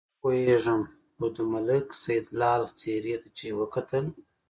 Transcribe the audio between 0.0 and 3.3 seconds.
نه پوهېږم خو د ملک سیدلال څېرې ته